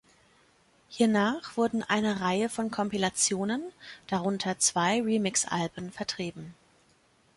Hiernach 0.89 1.57
wurden 1.57 1.83
eine 1.83 2.21
Reihe 2.21 2.49
von 2.49 2.71
Kompilationen, 2.71 3.61
darunter 4.07 4.57
zwei 4.57 4.99
Remixalben, 4.99 5.91
vertrieben. 5.91 6.55